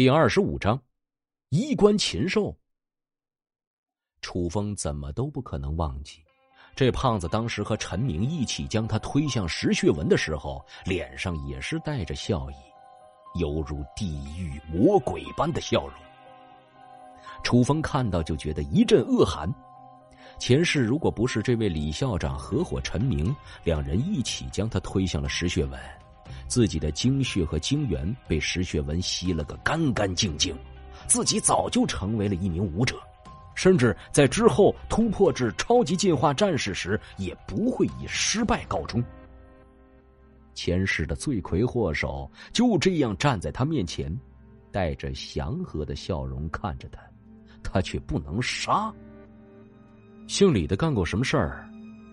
[0.00, 0.80] 第二十五章，
[1.50, 2.56] 衣冠禽兽。
[4.22, 6.24] 楚风怎么都不可能忘记，
[6.74, 12.54] 这胖子当时和陈明一起将他推向石穴纹的时候，脸上也是带着笑意，
[13.38, 15.92] 犹如地狱魔鬼般的笑容。
[17.42, 19.54] 楚风看到就觉得一阵恶寒。
[20.38, 25.78] 前世如果不是这位李校长合伙陈明，两人一起将他推向了石穴纹。
[26.48, 30.56] 自己的精血和精元被石穴纹吸了个干干净净，
[31.06, 32.96] 自己早就成为了一名武者，
[33.54, 39.02] 甚至在之后突破至超级进化战士时，也不会以失败告终。
[40.54, 44.14] 前世的罪魁祸首就这样站在他面前，
[44.70, 47.00] 带着祥和的笑容看着他，
[47.62, 48.92] 他却不能杀。
[50.26, 51.68] 姓李的干过什么事儿？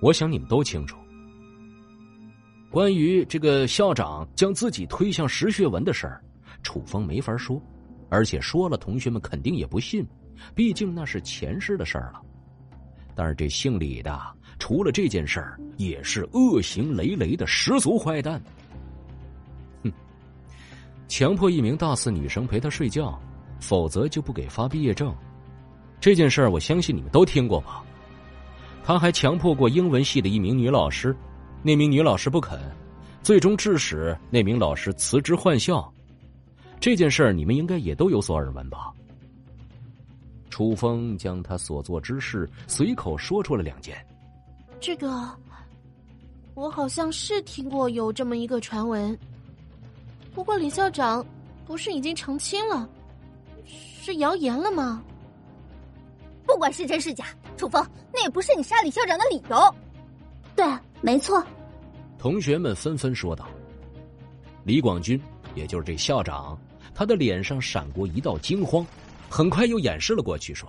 [0.00, 0.96] 我想你们都清楚。
[2.72, 6.24] 关于这个校长将自己推向石学文的事儿，
[6.62, 7.60] 楚风没法说，
[8.08, 10.06] 而且说了，同学们肯定也不信，
[10.54, 12.22] 毕竟那是前世的事儿了。
[13.14, 14.18] 但是这姓李的，
[14.58, 18.42] 除了这件事儿，也是恶行累累的十足坏蛋。
[19.84, 19.92] 哼，
[21.06, 23.20] 强迫一名大四女生陪他睡觉，
[23.60, 25.14] 否则就不给发毕业证。
[26.00, 27.84] 这件事儿，我相信你们都听过吧？
[28.82, 31.14] 他还强迫过英文系的一名女老师。
[31.62, 32.58] 那名女老师不肯，
[33.22, 35.92] 最终致使那名老师辞职换校。
[36.80, 38.90] 这件事儿你们应该也都有所耳闻吧？
[40.50, 43.96] 楚风将他所做之事随口说出了两件。
[44.80, 45.30] 这个，
[46.54, 49.16] 我好像是听过有这么一个传闻。
[50.34, 51.24] 不过李校长
[51.64, 52.88] 不是已经澄清了，
[53.64, 55.02] 是谣言了吗？
[56.44, 59.74] 不管是真是假，楚风，那也不是你杀李校长的理由。
[60.56, 60.66] 对。
[61.02, 61.44] 没错，
[62.16, 63.48] 同学们纷纷说道。
[64.64, 65.20] 李广军，
[65.56, 66.56] 也就是这校长，
[66.94, 68.86] 他的脸上闪过一道惊慌，
[69.28, 70.68] 很快又掩饰了过去，说：“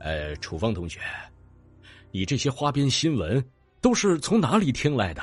[0.00, 1.00] 呃，楚风同学，
[2.10, 3.42] 你这些花边新闻
[3.80, 5.22] 都是从哪里听来的？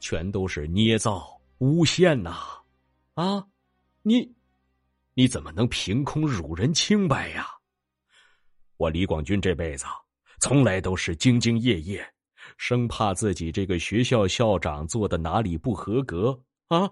[0.00, 1.24] 全都是捏造、
[1.58, 2.36] 诬陷呐！
[3.14, 3.46] 啊，
[4.02, 4.34] 你，
[5.14, 7.46] 你怎么能凭空辱人清白呀？
[8.76, 9.86] 我李广军这辈子
[10.40, 12.04] 从来都是兢兢业业。”
[12.56, 16.90] 生怕自己这个学校校长做的哪里不合格啊，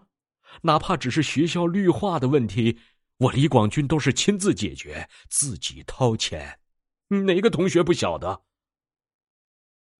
[0.62, 2.78] 哪怕只是学校绿化的问题，
[3.18, 6.60] 我李广军都是亲自解决，自己掏钱。
[7.08, 8.42] 哪个同学不晓得？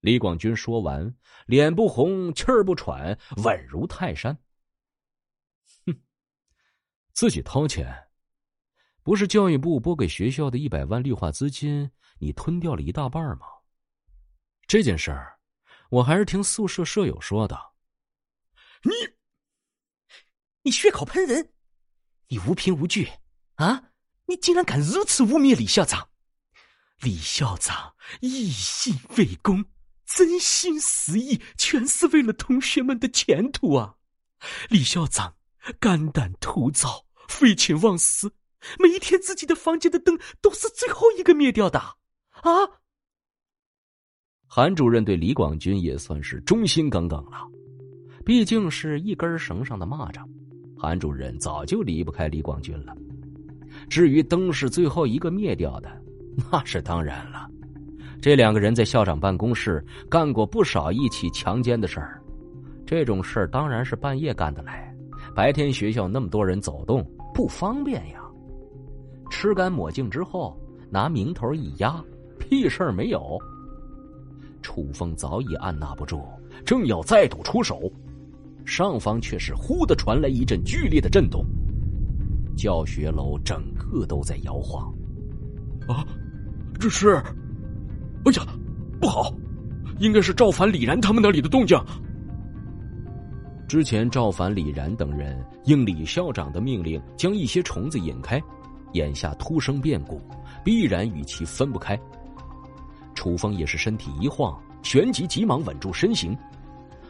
[0.01, 1.17] 李广军说完，
[1.47, 4.39] 脸不红，气儿不喘，稳如泰山。
[5.87, 5.97] 哼，
[7.13, 8.09] 自己掏钱，
[9.03, 13.47] 不是教育部拨给学校的一百万绿化资金，你吞掉了一大半吗？
[14.67, 15.39] 这件事儿。
[15.91, 17.73] 我还是听宿舍舍友说的。
[18.83, 18.93] 你，
[20.63, 21.53] 你血口喷人，
[22.29, 23.09] 你无凭无据
[23.55, 23.91] 啊！
[24.27, 26.09] 你竟然敢如此污蔑李校长！
[27.01, 29.65] 李校长一心为公，
[30.07, 33.97] 真心实意，全是为了同学们的前途啊！
[34.69, 35.37] 李校长
[35.79, 38.33] 肝胆涂灶，废寝忘食，
[38.79, 42.81] 每一天自己的房间的灯都是最后一个灭掉的啊！
[44.47, 47.49] 韩主任对李广军也算是忠心耿耿了，
[48.25, 50.23] 毕竟是一根绳上的蚂蚱，
[50.77, 52.95] 韩主任早就离不开李广军了。
[53.89, 55.91] 至于灯是最后一个灭掉的，
[56.51, 57.49] 那是当然了。
[58.23, 62.23] 这两个人在校长办公室干过不少一起强奸的事儿，
[62.87, 64.95] 这种事儿当然是半夜干的来，
[65.35, 68.23] 白天学校那么多人走动不方便呀。
[69.31, 70.57] 吃干抹净之后，
[70.89, 72.03] 拿名头一压，
[72.39, 73.37] 屁事儿没有。
[74.65, 76.23] 楚风早已按捺不住，
[76.65, 77.93] 正要再度出手，
[78.65, 81.45] 上方却是忽的传来一阵剧烈的震动，
[82.57, 84.91] 教学楼整个都在摇晃。
[85.87, 86.03] 啊，
[86.81, 87.17] 这是，
[88.25, 88.47] 哎呀，
[88.99, 89.31] 不好，
[89.99, 91.79] 应该是赵凡、李然他们那里的动静。
[93.69, 98.43] 之前赵凡、李然等人应李校长的命令将一些虫子引开，
[98.95, 100.19] 眼下突生变故，
[100.65, 102.01] 必然与其分不开。
[103.15, 106.37] 楚风也是身体一晃，旋即急忙稳住身形。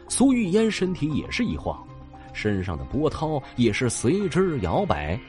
[0.07, 1.85] 苏玉嫣身体也是一晃，
[2.31, 5.19] 身上的波涛也是随之摇摆，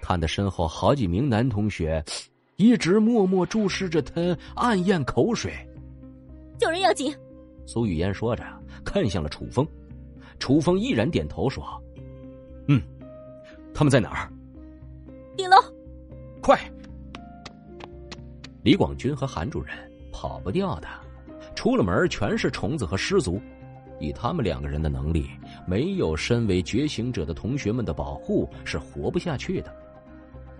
[0.00, 2.04] 看得身后好几名男同学
[2.56, 5.52] 一直默默注视着他，暗咽口水。
[6.58, 7.14] 救人要紧！
[7.66, 8.44] 苏玉嫣说着，
[8.84, 9.66] 看向了楚风。
[10.38, 11.64] 楚风毅然点头说
[12.68, 12.80] ：“嗯，
[13.74, 14.30] 他们在哪儿？
[15.36, 15.56] 顶楼，
[16.42, 16.58] 快！”
[18.62, 19.74] 李广军和韩主任。
[20.16, 20.88] 跑不掉的，
[21.54, 23.38] 出了门全是虫子和尸族。
[24.00, 25.28] 以他们两个人的能力，
[25.66, 29.70] 没有身为觉醒者的同学们的保护是活不下去的。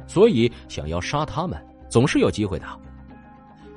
[0.06, 1.58] 所以，想要杀他们，
[1.88, 2.66] 总是有机会的。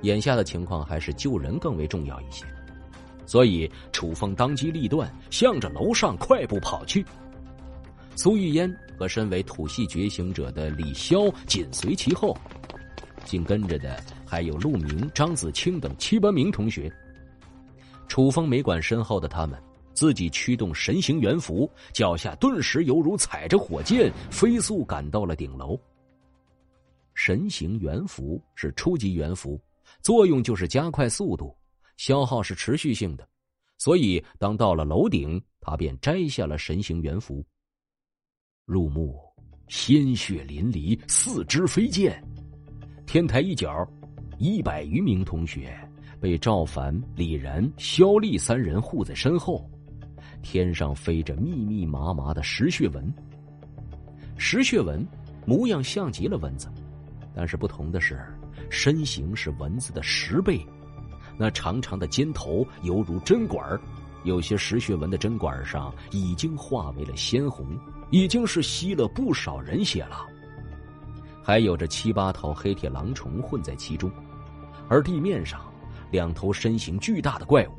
[0.01, 2.45] 眼下的情况还是救人更为重要一些，
[3.25, 7.05] 所以楚风当机立断，向着楼上快步跑去。
[8.17, 12.37] 苏玉嫣和身为土系觉醒者的李潇紧随其后，
[13.29, 16.91] 紧跟着的还有陆明、张子清等七八名同学。
[18.07, 19.61] 楚风没管身后的他们，
[19.93, 25.79] 自己驱动神行元符，脚下顿时犹如踩着火箭，飞速赶到了顶楼。
[27.13, 29.61] 神行元符是初级元符，
[30.01, 31.55] 作用就是加快速度，
[31.97, 33.29] 消耗是持续性的，
[33.77, 37.45] 所以当到了楼顶，他便摘下了神行元符。
[38.65, 39.19] 入目，
[39.67, 42.19] 鲜血淋漓，四肢飞溅。
[43.11, 43.83] 天台一角，
[44.37, 45.75] 一百余名同学
[46.21, 49.67] 被赵凡、李然、肖丽三人护在身后。
[50.43, 53.11] 天上飞着密密麻麻的石穴纹，
[54.37, 55.03] 石穴纹
[55.43, 56.67] 模样像极了蚊子，
[57.33, 58.23] 但是不同的是，
[58.69, 60.63] 身形是蚊子的十倍。
[61.35, 63.67] 那长长的尖头犹如针管，
[64.23, 67.75] 有些石穴纹的针管上已经化为了鲜红。
[68.11, 70.27] 已经是吸了不少人血了，
[71.49, 74.11] 还有着七八头黑铁狼虫混在其中，
[74.87, 75.59] 而地面上
[76.11, 77.71] 两头身形巨大的怪物，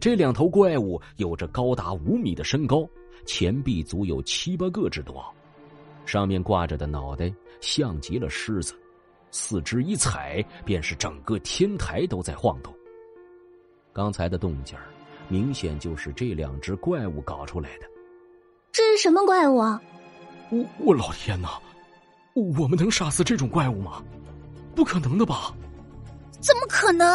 [0.00, 2.88] 这两头怪物有着高达五米的身高，
[3.26, 5.22] 前臂足有七八个之多，
[6.06, 7.30] 上面挂着的脑袋
[7.60, 8.72] 像极了狮子，
[9.30, 12.74] 四肢一踩便是整个天台都在晃动。
[13.92, 14.74] 刚才的动静
[15.28, 17.84] 明显就是这两只怪物搞出来的。
[18.72, 19.82] 这是什么怪物啊？
[20.48, 21.60] 我我老天哪！
[22.34, 24.02] 我们能杀死这种怪物吗？
[24.74, 25.54] 不可能的吧？
[26.40, 27.06] 怎么可能？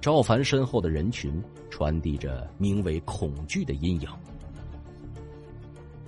[0.00, 4.08] 赵凡身后的人群传递着名为恐惧的阴影。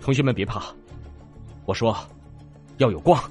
[0.00, 0.74] 同学们别怕，
[1.64, 1.96] 我说
[2.78, 3.22] 要有光。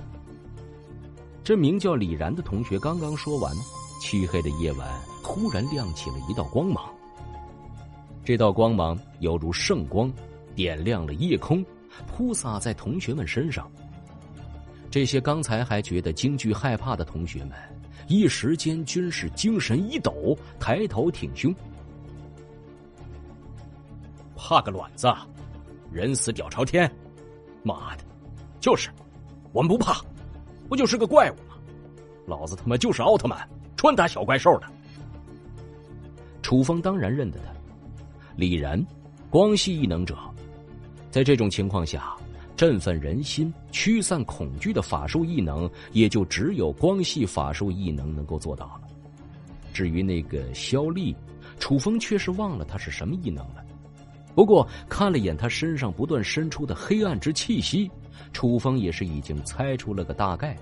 [1.43, 3.53] 这名叫李然的同学刚刚说完，
[4.01, 4.87] 漆黑的夜晚
[5.23, 6.83] 突然亮起了一道光芒。
[8.23, 10.11] 这道光芒犹如圣光。
[10.53, 11.65] 点亮了夜空，
[12.05, 13.71] 铺洒在同学们身上。
[14.91, 17.51] 这些刚才还觉得惊惧害怕的同学们，
[18.09, 21.55] 一时间均是精神一抖，抬头挺胸。
[24.35, 25.07] 怕个卵子！
[25.93, 26.91] 人死屌朝天！
[27.63, 28.03] 妈的，
[28.59, 28.89] 就是，
[29.53, 30.01] 我们不怕，
[30.67, 31.55] 不就是个怪物吗？
[32.27, 33.47] 老子他妈就是奥特曼，
[33.77, 34.67] 专打小怪兽的。
[36.41, 37.53] 楚风当然认得他，
[38.35, 38.85] 李然，
[39.29, 40.17] 光系异能者。
[41.09, 42.13] 在这种情况下，
[42.61, 48.81] 振奋人心、驱散恐惧的法术异能，也就只有光系法术异能能够做到了。
[49.73, 51.15] 至于那个肖丽，
[51.57, 53.65] 楚风却是忘了他是什么异能了。
[54.35, 57.89] 不过看了眼他身上不断伸出的黑暗之气息，
[58.31, 60.55] 楚风也是已经猜出了个大概，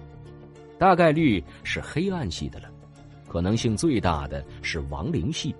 [0.77, 2.69] 大概率是黑暗系的了，
[3.27, 5.53] 可能性最大的是亡灵系，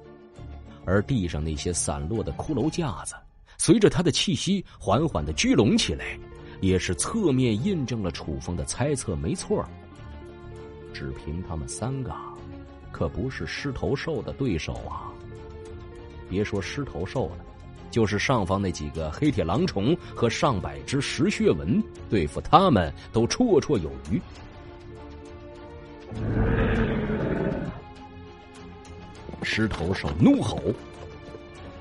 [0.85, 3.13] 而地上那些散落的骷髅架子。
[3.61, 6.17] 随着他的气息缓缓的聚拢起来，
[6.59, 9.65] 也是侧面印证了楚风的猜测没错。
[10.93, 12.13] 只凭他们三个，
[12.91, 15.13] 可不是狮头兽的对手啊！
[16.29, 17.37] 别说狮头兽了，
[17.89, 24.21] 就是上方那几个黑铁狼虫和上百只石血纹，对付他们都绰绰有余。
[29.43, 30.59] 狮头兽怒吼。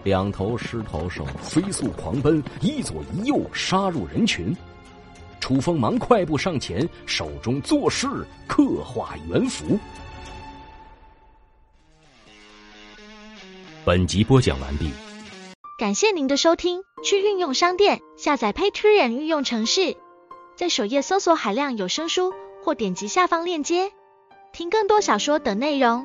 [0.04, 4.56] 两头狮头兽飞速狂奔，一左一右杀入人群。
[5.48, 8.06] 楚风忙快步上前，手中作势
[8.46, 9.78] 刻画元符。
[13.82, 14.90] 本集播讲完毕，
[15.78, 16.82] 感谢您的收听。
[17.02, 19.96] 去运用商店下载 Patreon 运用城市，
[20.54, 23.90] 在首页搜索海量有声书，或点击下方链接
[24.52, 26.04] 听更多小说等内容。